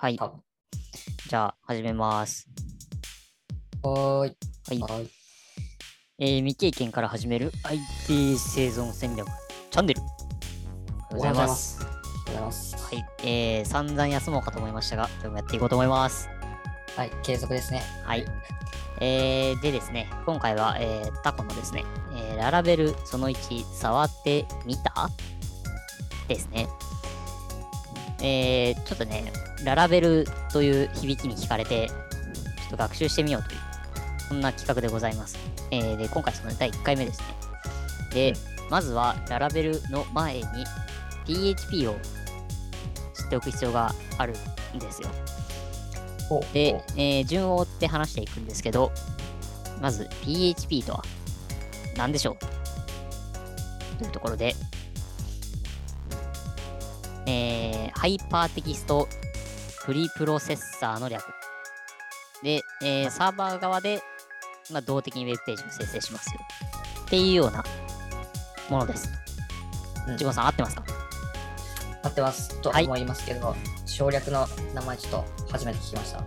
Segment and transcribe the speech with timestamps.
[0.00, 0.20] はい。
[1.28, 2.48] じゃあ、始めます。
[3.82, 4.36] はーい。
[4.68, 4.78] はい。
[4.78, 5.00] は。
[6.20, 9.26] えー未経験から始める IT 生存戦略
[9.72, 10.00] チャンネル。
[10.00, 10.14] おはよ
[11.10, 11.80] うございます。
[11.82, 12.76] おはようございます。
[12.76, 13.04] はい。
[13.24, 16.28] えー、散々休もうかと思いましたが、今日もやっていこうと思います。
[16.96, 17.82] はい、継続ですね。
[18.04, 18.24] はい。
[19.00, 21.84] えー、でですね、今回は、えー、タコのですね、
[22.14, 25.10] えーララベルその1、触ってみた？
[26.28, 26.68] ですね。
[28.20, 29.32] えー、ちょっとね、
[29.64, 31.94] ララベルという響きに惹かれて、ちょ
[32.66, 33.58] っと学習してみようという、
[34.28, 35.38] そんな企画でございます。
[35.70, 37.26] えー、で、今回その第1回目ですね。
[38.12, 38.32] で、
[38.70, 40.44] まずはララベルの前に
[41.26, 41.96] PHP を
[43.14, 44.34] 知っておく必要がある
[44.74, 45.08] んですよ。
[46.30, 48.92] おでお、えー順を追って話していくんですけど、
[49.80, 51.04] まず PHP とは
[51.96, 53.98] 何でしょう？
[53.98, 54.54] というところで、
[57.26, 57.67] えー
[57.98, 59.08] Hypertext
[59.84, 61.24] Preprocessor の略。
[62.44, 64.00] で、えーサーバー側で、
[64.70, 66.40] まあ、動的にウェブページを生成しますよ。
[67.06, 67.64] っていうような
[68.70, 69.10] ものです。
[70.06, 70.84] うんジゴンさん合ってますか？
[72.04, 76.22] 合ってますとはい思いますけど、省略の名前ちょっと初めて聞きました。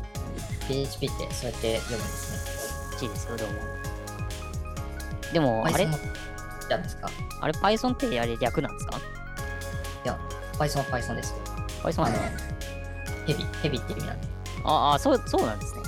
[0.67, 3.07] PHP ってそうやって読むんですね。
[3.07, 3.53] ?1 ですよ、どうも。
[5.31, 5.87] でも、あれ？
[6.67, 7.09] じゃんですか？
[7.39, 8.97] あれ Python ってあれ略なんですか？
[8.97, 10.19] いや、
[10.59, 11.37] Python は Python ですよ。
[11.83, 12.05] あの、
[13.25, 14.27] ヘビ、ヘビっていう意味なんで、
[14.63, 15.81] ああ、そう、そうなんですね。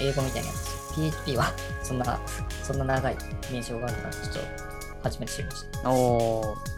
[0.00, 0.74] 英語みたいなやつ。
[0.94, 2.20] PHP はそんな、
[2.62, 3.16] そんな長い
[3.52, 4.40] 名称があるから、ちょっと
[5.02, 5.90] 初めて知りました。
[5.90, 6.74] おー。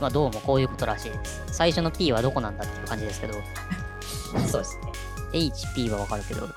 [0.00, 1.42] まあ、どうもこういうことらしいです。
[1.48, 3.34] 最初の P はどこなんだっていう感じですけど、
[4.48, 4.92] そうですね。
[5.32, 6.48] HP はわかるけど、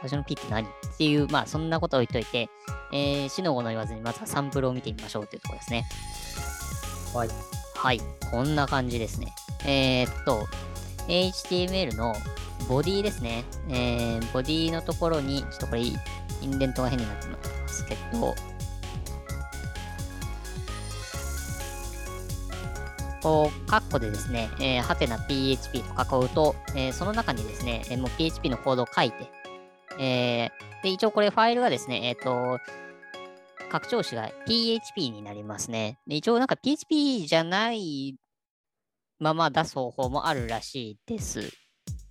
[0.00, 2.48] 最初の P って何っていう、まあ、そんなことを置いといて、
[2.92, 5.86] えー、死の子の言わずに、まずはサンプルを見てみましょうというところですね。
[7.14, 7.55] はい。
[7.76, 8.00] はい。
[8.30, 9.34] こんな感じですね。
[9.64, 10.46] えー、っと、
[11.08, 12.14] HTML の
[12.68, 13.44] ボディですね。
[13.68, 15.94] えー、ボディのところに、ちょっとこれ、イ
[16.44, 18.34] ンデントが変になってますけど、
[23.22, 29.28] こう、カッコでですね、えー、はてな PHP と囲うと、えーその中にですね、えーもう PHP のコードを書いて、
[29.98, 32.58] えーで、一応これファイルがですね、えっ、と、
[33.80, 35.98] 拡張子が PHP になりますね。
[36.06, 38.16] で一応なんか PHP じゃない
[39.18, 41.52] まま出す方法もあるらしいです。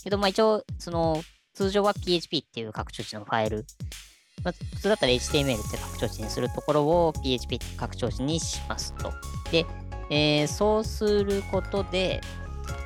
[0.03, 3.65] けど、まあ一応、その、通常は PHP っていう拡張子のファイル。
[4.43, 9.11] まあ、普通だったら HTML って拡張子にするところを PHP って拡張子にしますと。
[9.51, 9.65] で、
[10.11, 12.21] えーそうすることで、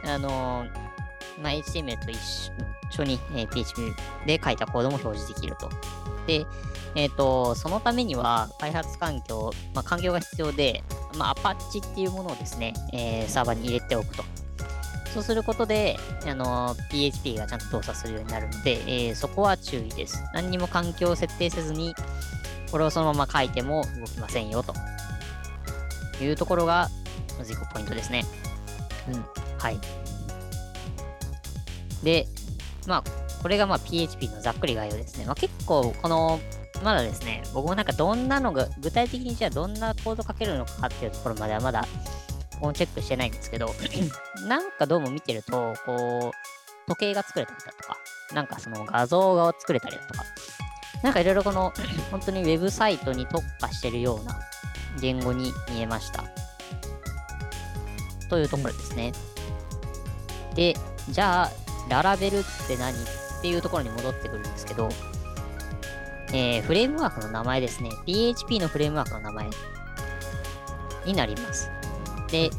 [0.05, 2.17] あのーまあ、HTML と一
[2.91, 3.93] 緒に、えー PHP
[4.25, 5.69] で書いたコードも表示できると。
[6.27, 6.45] で、
[6.95, 10.83] えっ、と、そのためには開発環境、まあ、環境が必要で、
[11.17, 14.23] まあ、Apache っていうものをですね、えーサーバーに入れておくと。
[15.13, 20.23] そうすることで、あのー PHP がちゃんと動作するようになるので、えーそこは注意です。
[20.33, 21.95] 何にも環境を設定せずに、
[22.71, 24.73] これをそのまま書いても動きませんよと
[26.23, 26.89] いうところが、
[27.37, 28.25] まず1個ポイントですね。
[29.07, 29.25] うん。
[29.57, 29.79] はい。
[32.03, 32.27] で、
[32.87, 33.03] まあ、
[33.41, 35.25] これがまあ PHP のざっくり概要ですね。
[35.25, 36.39] まあ、結構、この、
[36.83, 41.85] まだですね、僕もなんかどんなのが、具体的にじゃあどんなコード書けるのかっていうところまではまだ、
[42.59, 43.73] こうチェックしてないんですけど、
[44.47, 47.97] なんかどうも見てると、こう、時計が作れたりだとか、
[48.33, 50.23] なんかその画像が作れたりだとか、
[51.03, 51.73] なんかいろいろこの、
[52.11, 54.39] 本当にウェブサイトに特化してるような
[55.01, 56.23] 言語に見えました。
[58.29, 59.11] というところですね。
[60.55, 60.75] で、
[61.09, 61.51] じゃあ、
[61.89, 62.93] ララベルって何？
[63.39, 64.89] っていうところに戻ってくるんですけど、
[66.31, 67.89] えーフレームワークの名前ですね。
[68.05, 69.49] PHP のフレームワークの名前
[71.05, 71.71] になります。
[72.31, 72.49] で、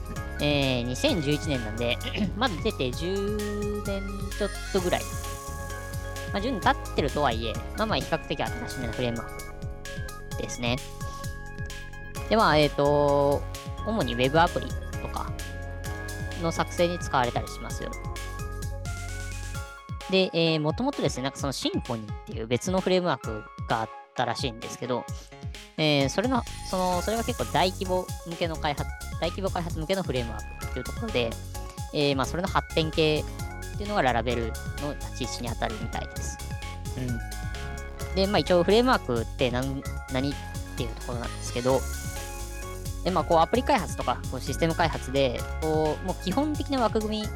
[0.41, 1.99] えー2011年なんで、
[2.37, 4.03] まだ出て10年
[4.39, 5.03] ちょっとぐらい。
[6.33, 10.77] まあ、10年経ってるとはいえ、まあまあ比較的新しめなフレームワークですね。
[12.29, 13.43] で、まあ、えっ、と、
[13.87, 14.67] 主に Web アプリ
[15.03, 15.33] とか
[16.41, 17.91] の作成に使われたりしますよ。
[20.11, 25.05] で、えー、もともとですね、なんかそのシンフォニーっていう別のフレームワークがあったらしいんですけど、
[25.77, 28.91] えーそれの、その、それが結構大規模向けの開発、
[29.21, 31.31] 大規模開発向けのフレームワークっていうところで、
[31.93, 33.25] えーまあ、それの発展系
[33.75, 34.47] っていうのがララベル
[34.83, 36.39] の立ち位置に当たるみたいです。
[36.99, 38.15] うん。
[38.15, 39.83] で、まあ一応フレームワークって何
[40.13, 40.35] 何っ
[40.77, 41.81] ていうところなんですけど、
[43.05, 47.29] で、まあこうアプリ開発とかこうシステム開発で、こう、もう基本的な枠組み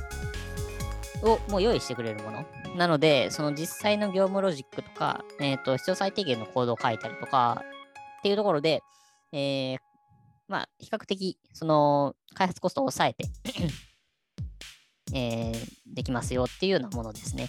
[1.24, 2.44] をもう用意してくれるもの。
[2.76, 7.62] なので、その実際の業務ロジックとか、えっ、と、必要最低限のコードを書いたりとか
[8.18, 8.82] っていうところで、
[9.32, 9.78] えー
[10.46, 13.26] まあ比較的、その開発コストを抑えて
[15.14, 17.48] えーできますよっていうようなものですね。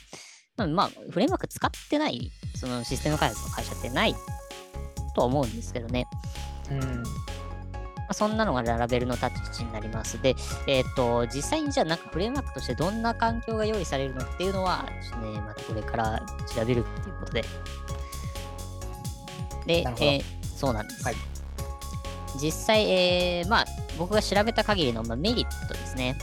[0.58, 4.16] まあ、フレームワーク使ってない、そのシステム開発の会社ってない
[5.14, 6.06] と思うんですけどね。
[6.72, 7.04] うん。
[8.06, 10.22] まあ、そんなのがララベルのタッチになります。
[10.22, 10.36] で、
[10.68, 16.22] えっ、と、実際にじゃあなんかフレームワークとしてどんな環境が用意されるのっていうのは、ちょっとね、またこれから
[16.54, 17.42] 調べるっていうことで。
[19.66, 20.24] で、えー
[20.56, 21.04] そうなんです。
[21.04, 21.16] はい
[22.42, 23.66] 実際、えーまあ、
[23.98, 26.18] 僕が調べた限りの、まあ、メリットですね。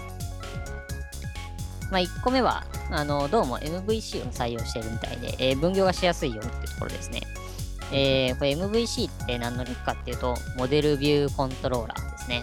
[1.90, 7.22] まあ、1個目は、あの、どうも MVC を採用しているみたいで、えー分業がしやすいよっていうところですね。
[7.92, 12.42] えーこれ MVC って何の略かっていうと、モデルビューコントローラーですね。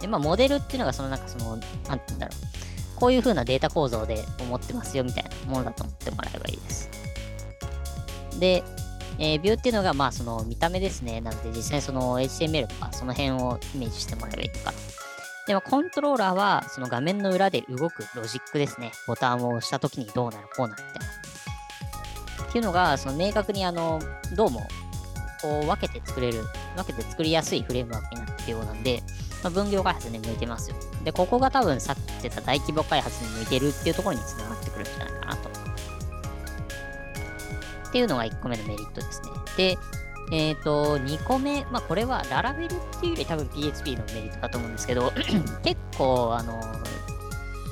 [0.00, 3.00] で、まあ、モデルっていうのが、そのなんかその、なんて言うんだろう。
[3.00, 6.90] こういう風なデータ構造で思ってますよみたいなものだと思ってもらえばいいです。
[8.38, 8.62] で、
[9.18, 11.20] えービューっていうのが、まあ、その見た目ですね。
[11.20, 14.78] なので、実際にその HTML とか、その辺をイメージしてもらえばいいのかな。
[15.46, 18.92] でも、コントローラーは、その画面の裏で動くロジックですね。
[19.06, 21.13] ボタンを押したときにどうなる、こうなるみたいな。
[22.54, 24.00] っていうのが、その明確に、あの、
[24.36, 24.60] どうも、
[25.42, 26.44] こう分けて作れる、
[26.76, 29.02] 分けて作りやすいフレームワークになっているようなんで、
[29.42, 30.76] まあ、分業開発に向いてますよ。
[31.02, 35.48] で、ここが多分さっき言ってた大規模開発に向いてるっていうところにつながってくるんじゃないかなと。
[37.88, 39.28] っていうのが1個目のメリットですね。
[39.56, 39.78] で、
[40.30, 45.12] えっ、と、2個目、まあこれはララベルっていうより多分 PHP のメリットだと思うんですけど、
[45.64, 46.62] 結構、あの、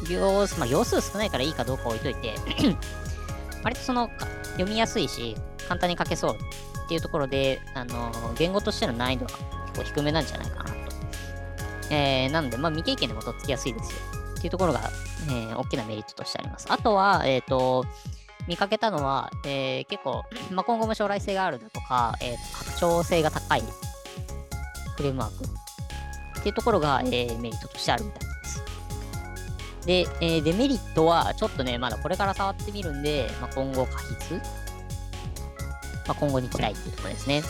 [0.09, 2.35] 行数、まあ行数少ないからいいかどうか置いといて、
[3.63, 4.11] 割とその、
[4.53, 5.37] 読みやすいし、
[5.69, 9.33] 簡単に書けそうっていうところで、あの、言語としての難易度が
[9.73, 10.73] 結構低めなんじゃないかなと。
[11.91, 13.99] えー、なので、まあ未経験でもとっつきやすいですよ。
[14.39, 14.91] っていうところが、
[15.29, 16.67] えー大きなメリットとしてあります。
[16.71, 17.85] あとは、えっ、と、
[18.49, 23.63] 見かけたのは、えー結構、まあ、今後も将来性があるだとか、えー拡張性が高い
[24.97, 25.45] フレームワーク
[26.41, 28.32] っていうところが、えーメリットとしてあるみたい
[29.87, 34.43] でえーデメリットは、ちょっとね、まだこれから触ってみるんで、まあ、今後過筆、ま
[36.09, 37.43] あ、今後に期待っていうところですね。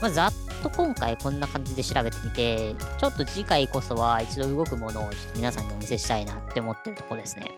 [0.00, 0.32] まあ、ざっ
[0.62, 7.50] と今回こんな感じで調べてみて、ちょっと次回こそは一度動くものをちょっと皆さんにお見せしたいなって思ってるところですね。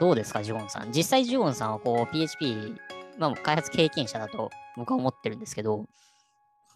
[0.00, 0.92] どうですか、ジュゴンさん？
[0.92, 2.74] 実際ジュゴンさんはこう PHP、
[3.18, 5.86] まあ、開発経験者だと僕は思ってるんですけど、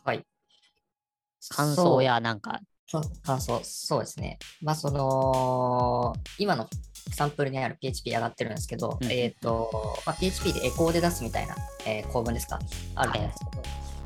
[0.04, 0.24] はい。
[1.48, 2.60] 感想やなんか、
[3.24, 4.38] 感想、そうですね。
[4.62, 6.68] まあ、その、今の
[7.14, 11.56] サンプルにある PHP 上がってるんですけど、うんえっ、と、まあ、PHP でエコーで出すみたいな、
[11.86, 12.58] えー構文ですか？
[12.94, 13.62] あると思うんですけど、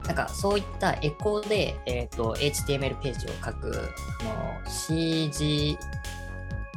[0.06, 3.90] なんかそういったエコーで、えっ、と、HTML ページを書く、
[4.20, 5.76] あの CG、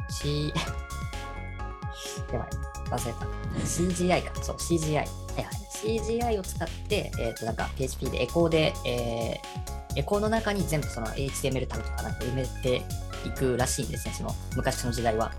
[0.08, 0.52] C、
[2.32, 2.48] やばい、
[2.90, 3.26] 忘れた。
[3.64, 5.04] CGI か、そう、CGI。
[5.34, 5.54] はいはい。
[6.00, 12.82] CGI を使って、えっ、と、なんか PHP でエコーで、えーエコーの中に全部その HTML タグとかなんか埋めて
[13.26, 15.32] いくらしいんですね、その昔の時代は。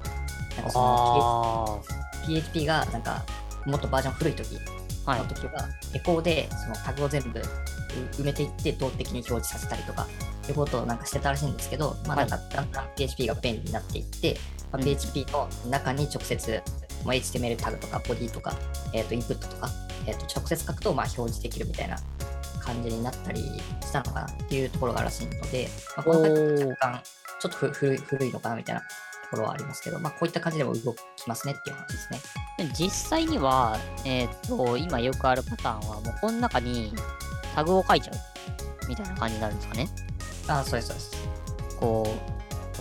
[0.58, 1.82] なんかその
[2.24, 3.24] あ PHP がなんか
[3.66, 4.60] もっとバージョン古い時の。
[5.28, 7.44] 時は、エコーでそのタグを全部う
[8.22, 10.08] 埋めていって動的に表示させたりとか、
[10.48, 14.38] いうことをなんかしてたらしいんですけど、まあなんかだんだん PHP が便利になっていって、
[14.72, 16.62] まあうん PHP の中に直接、
[17.06, 18.56] まあ HTML タグとかボディとか、
[18.94, 19.70] えっ、と、インプットとか、
[20.06, 21.98] えっ、と、直接書くとまあ表示できるみたいな
[22.60, 23.42] 感じになったり
[23.82, 25.68] したのかなっていうところがあるらしいので、
[25.98, 27.02] まあ、この若干、
[27.40, 28.88] ちょっとふ古い古いのかなみたいなと
[29.32, 32.20] ころはありますけど、まあこういった感じでも動きますねっていう話ですね。
[32.58, 36.94] で実際には、えっ、と、今よくあるパターンは、もうこの中に
[37.56, 39.90] タグを書いちゃうみたいな感じになるんですかね。
[40.48, 41.78] ああ、そうです、そうです。
[41.80, 42.16] こ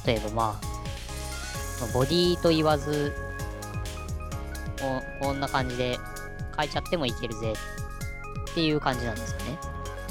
[0.05, 3.15] う、例えばまあ、ボディと言わず、
[4.81, 5.99] ここんな感じで
[6.57, 7.53] 書いちゃってもいけるぜ
[8.51, 9.59] っていう感じなんですかね。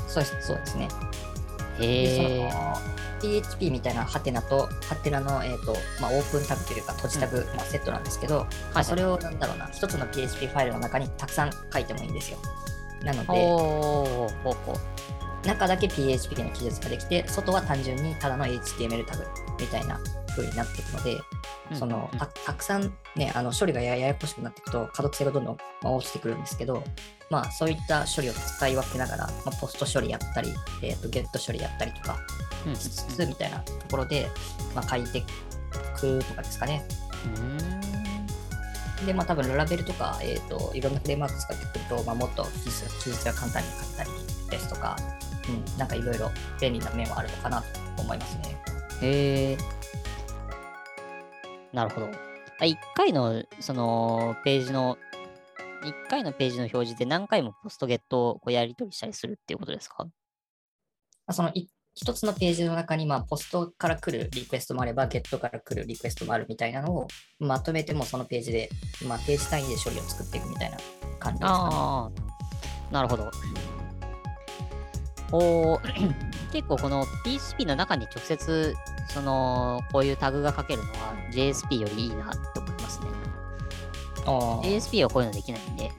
[0.08, 0.88] そうです、そうですね。
[1.80, 2.52] へでえ。
[3.22, 12.38] PHP みたいなハテナと、ハテナの、えーとまあ、オープンタグというか閉じタグ、まあ、セットなんですけど、まあ、それをなんだろうな、一つの PHP ファイルの中にたくさん書いてもいいんですよ。
[13.04, 13.30] なので。
[15.46, 19.26] 中だけ PHP の記述ができて、外は単純にただの HTML タグ
[19.60, 20.00] みたいな
[20.36, 21.18] 風になっていくので、
[21.74, 26.84] そのたたくさんね、あの処理がやややこしくなっていくと、可読性がどんどんまあ落ちてくるんですけど、
[27.30, 30.50] まあそういった処理を使い分けながら、まあ、ポスト処理やったり、
[30.82, 32.18] えー、とゲット処理やったりとか
[32.66, 34.30] うんしつつみたいなところで、
[34.76, 35.24] まあ、書いてい
[35.96, 36.84] くとかですかね。
[37.38, 44.10] うんで、まあ多分ララベルとか、えっ、と、いろんなフレームワーク使ってくると、まあもっと記述記述が簡単に書けたり
[44.50, 44.98] ですとか、
[45.48, 47.62] うん、なんかいろいろ便利な面はあるのかな
[47.96, 48.58] と思いますね。
[49.02, 49.58] へえ。
[51.74, 52.08] なるほど。
[52.08, 54.98] あ1回の、その、ページの、
[55.84, 60.04] 1回のページの表示で何回もポストゲットをこうやり取りしたりするっていうことですか？
[60.04, 60.12] ま
[61.28, 67.08] あその1一つのページの中に、まあ、ポストから来るリクエストもあれば、ゲットから来るリクエストもあるみたいなのを
[67.40, 68.70] まとめてもそのページで、
[69.06, 70.78] まあ、ページ単位で処理を作っていくみたいな
[71.20, 71.76] 感じですかね。
[71.76, 72.10] あ
[72.90, 73.30] あ、なるほど。
[75.32, 76.14] おー
[76.54, 78.74] 結構この PHP の中に直接、
[79.13, 83.08] その、こういうタグが書けるのは JSP よりいいなって思いますね。
[84.25, 85.92] JSP はこういうのできないんで。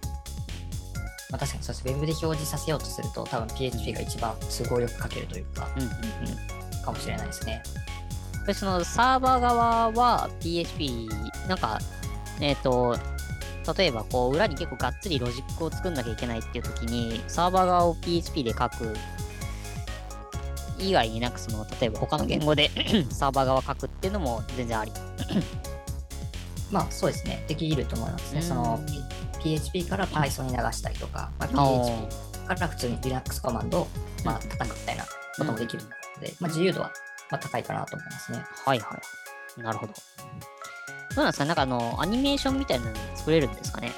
[1.31, 1.85] まあ、確かにそうです。
[1.87, 6.85] ウェブで表示させようとすると、多分 PHP が一番都合よく書けるというか、うんうんうん。
[6.85, 7.63] かもしれないですね。
[8.47, 11.09] でそのサーバー側は PHP、
[11.49, 11.79] なんか、
[12.41, 12.97] えっ、と、
[13.77, 18.97] 例えばこう裏に結構がっつりロジックを作んなきゃいけないっていう時に、サーバー側を PHP で書く
[20.81, 22.71] 以外になんかその、例えば他の言語で
[23.11, 24.93] サーバー側書くっていうのも全然あり。
[26.71, 27.45] まあそうですね。
[27.49, 28.41] できると思いますね。
[28.41, 28.81] うんその
[29.43, 33.89] PHP から Python に流したりとか、まあ、お PHP から普通に Linux コマンドを
[34.23, 35.09] まあ叩くみたいなこ
[35.39, 35.89] ともできるの
[36.21, 36.93] で、まあ、自由度は
[37.31, 38.45] まあ高いかなと思いますね。
[38.67, 39.01] はいは
[39.59, 39.63] い。
[39.63, 39.95] なるほど。
[41.15, 43.93] どうなんですかなんかあの、アニメーションみたいなの作れるんですかね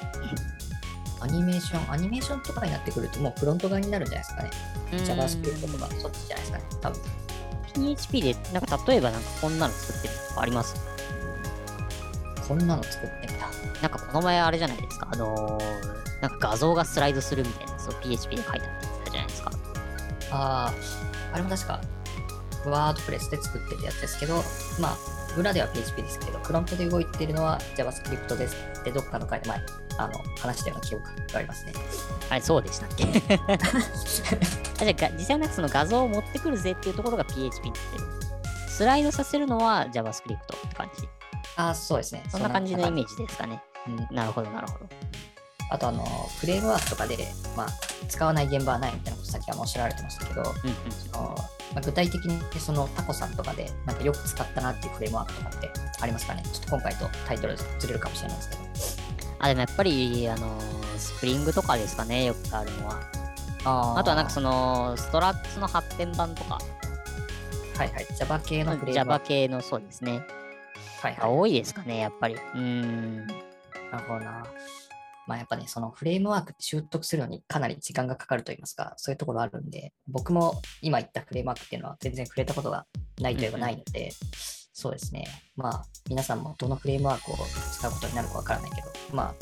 [1.23, 4.51] アニメーション、アニメーションとかになってくるともうフロント側になるんじゃないですかね。
[4.91, 6.63] JavaScript とかそっちじゃないですかね。
[6.81, 7.01] 多分
[7.73, 10.75] PHP で、なんか例えばなんかこんなの作ってるとかあります？
[12.47, 13.47] こんなの作ってみた。
[13.81, 19.51] なんかこの前あれじゃないですか、あのーなんか画像がスライドするみたいなやつを PHP で書いたじゃないですか？
[20.31, 20.73] ああ、
[21.33, 21.81] あれも確か、
[22.65, 24.35] ワードプレスで作ってるやつですけど、
[24.79, 24.97] まあ、
[25.37, 29.59] 裏では PHP ですけど、フロントで動いてるのは JavaScript ですってどっかの回で前、
[29.97, 31.73] あの、話したような記憶がありますね。
[32.29, 33.03] あれ、そうでしたっけ？
[33.05, 38.05] あじゃあが、実際なんかその画像を持ってくるぜっていうところが PHP になってる。
[38.69, 40.37] スライドさせるのは JavaScript っ
[40.69, 41.07] て感じ？
[41.55, 42.23] ああ、そうですね。
[42.29, 43.61] そんな感じのイメーージですかね。
[43.87, 43.93] ジ。
[43.93, 44.85] うん、なるほど、なるほど。
[45.69, 46.03] あと、あの、
[46.39, 47.17] フレームワークとかで、
[47.55, 47.67] まあ、
[48.07, 50.75] 使わない現場はないみたいなことさっきはおっしゃられてましたけど、うんうん。
[51.13, 51.35] あの
[51.73, 55.71] まあ、具体的にそのタコさんとかでなんかよく使ったなっていうフレームワークとかって
[56.01, 56.43] ありますかね？
[56.51, 58.62] ちょっと今回とタイトルずれるかもしれないですけど。
[59.43, 63.01] あ、でもやっぱり、あのースプリングとかですかね、よくあるのは。
[63.65, 66.59] ああとはなんかその、の、ストラックスの発展版とか、
[67.77, 69.27] はいはい、Java 系のフレームワ Java ーク。
[69.27, 70.25] 系のそうですね。
[71.01, 71.29] はいはい。
[71.29, 72.35] 多いですかね、やっぱり。
[72.35, 73.27] うーん。
[73.27, 73.37] なる
[74.07, 74.45] ほどな。
[75.25, 82.85] まあやっぱね、そのフレームワークって習得するのにかなり時間がかかると言いますか、そういうところあるんで、僕も今言ったフレームワークっていうのは全然触れたことが
[83.19, 84.11] ないといえばないので、
[84.73, 85.25] そうですね。
[85.55, 87.35] まあ皆さんもどのフレームワークを
[87.71, 89.35] 使うことになるかわからないけど、まあ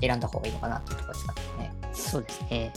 [0.00, 1.72] 選んだ方がいいのかなっていうところですかね。
[1.92, 2.72] そうですね。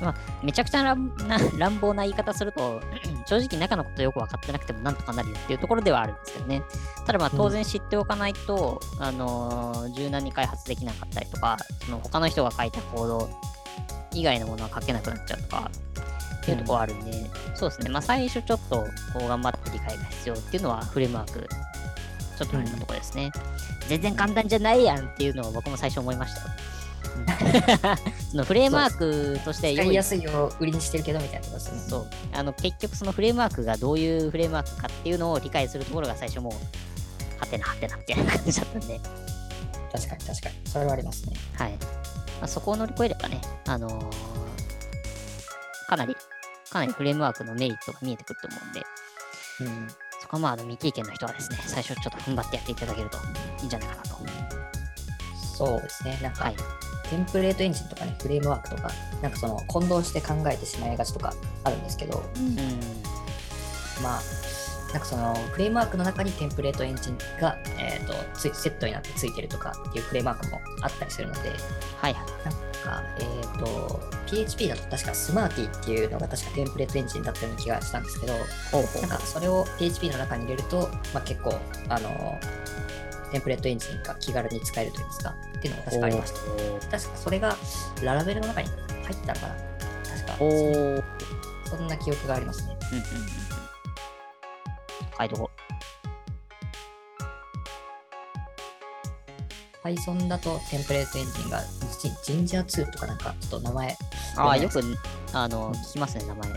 [0.00, 0.14] まあ、
[0.44, 2.80] めちゃくちゃ乱な 乱暴な言い方すると、
[3.26, 6.62] 正直中のことよく分かってなくてもなんとかなるよっていうところではあるんですけどね。
[7.04, 13.30] ただまあ当然知っておかないと、あのー柔軟に開発できなかったりとか、その他の人が書いたコード
[14.12, 15.70] 以外のものは書けなくなっちゃうとか、
[16.48, 17.12] っていうところはあるんで、
[17.54, 17.90] そうですね。
[17.90, 18.86] まあ最初ちょっとこ
[19.24, 21.48] う頑張って理解が必要っていうのはフレームワーク、
[22.38, 23.30] ちょっとあれなところですね。
[23.88, 26.46] 全然簡単じゃないやんっていうのを僕も最初思いましたよ。
[28.30, 31.82] そのフレームワークとして使いやすいを売りにしてるけどみたいなところですよね。
[31.88, 39.00] そうあの結局そのフレームワークがどういうフレームワークかっていうのを理解するところが最初もうはてなはてなみたいな感じだったんで、
[39.92, 40.54] 確かに確かに。
[40.64, 41.32] それはありますね。
[41.54, 44.38] はいまあ、そこを乗り越えればね、あのー
[45.88, 46.14] かなり
[46.70, 48.82] かなりフレームワークのメリットが見えてくると思うんで。
[49.60, 49.88] うん。
[50.20, 53.18] そこはまあ未経験の人はですね最初ちょっと踏ん張ってやっていただけると
[53.60, 54.18] いいんじゃないかなと。
[55.58, 56.18] そうですね。
[56.22, 56.56] なんか、はい。
[57.10, 58.90] テンプレートエンジンとかね、フレームワークとか、
[59.22, 61.34] なんかその混同して考えてしまいがちとか
[61.64, 62.54] あるんですけど、うん。
[64.02, 64.22] まあ、
[64.92, 71.52] なんかそのフレームワークの中にテンプレートエンジンが、えー、とセットになってついてるとかっていうフレームワークもあったりするので、
[72.00, 72.16] はい
[72.82, 78.38] か、えっ、と、PHP だと確かスマーティっていうのが確かテンプレートエンジンだったような気がしたんですけど、な
[79.06, 81.54] んかそれを PHP の中に入れると、まあ、結構、
[81.88, 82.38] あの、
[83.32, 86.40] テンプレートエンジンが気軽に使えるといいますか、っていうのが確かありました。
[86.90, 87.56] 確かそれが
[88.02, 88.76] ララベルの中に入
[89.14, 89.54] ったのかな
[90.04, 90.36] 確か。
[91.68, 92.76] そんな記憶がありますね。
[92.92, 93.28] うんうんうんうん。
[95.18, 95.50] 書いとこ
[99.82, 101.62] Python だとテンプレートエンジンが
[102.00, 103.94] ジジンジャー2とかなんかちょっと名前、う
[104.36, 104.80] ああねよく
[105.32, 106.50] あの聞きますね名前。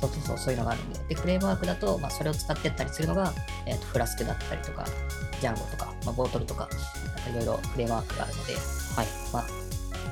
[0.00, 3.32] そうそうそうそういうのがあるんで、でフレームワークだと、まあ、それを使ってったりするのが、
[3.66, 4.86] えーとフラスクだったりとか、
[5.40, 6.68] ジャンゴとか、まあ、ボートルとか、
[7.16, 9.06] なんかいろいろフレームワークがあるので、はい。
[9.32, 9.46] まあ、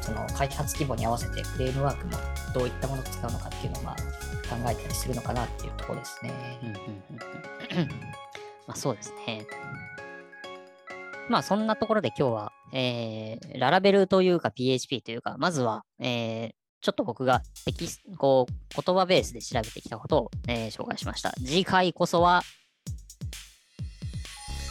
[0.01, 2.13] その開発規模に合わせてフレームワークも
[2.55, 6.33] どういったものを使うのかっていうのをまあ考えたりするのかなっていうところですね。
[6.63, 7.89] うんうんうんうん。
[8.67, 9.47] まあそうですね。
[11.29, 21.33] まあそんなところで今日は、えー、ララベルというか PHP というか、まずは、えーちょっと僕がテキスこう言葉ベースで調べてきたことを、えー紹介しました。
[21.45, 22.43] 次回こそは、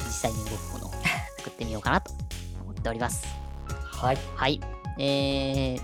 [0.06, 0.92] 実際に動くものを
[1.40, 2.14] 作ってみようかなと
[2.62, 3.26] 思っております。
[3.68, 4.18] はい。
[4.36, 4.62] はい。
[4.98, 5.82] えー、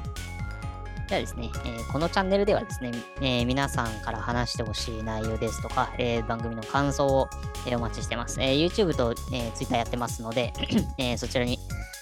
[1.10, 7.28] ではですね、えーこのチャンネルではですね、えー皆さんから話してほしい内容ですとか、えー番組の感想を、
[7.68, 8.40] えーお待ちしてます。
[8.40, 10.54] えー YouTube と、えー Twitter やってますので、
[10.98, 11.60] えーそちらに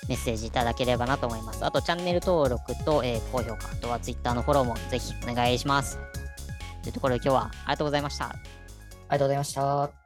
[0.10, 1.63] メッセージいただければなと思います。
[1.63, 6.00] あと、チャンネル登録と、えー高評価、あとは Twitter のフォローもぜひお願いします。
[6.82, 8.25] というところで今日はありがとうございました。
[8.25, 8.39] あり
[9.12, 9.99] がとうございました。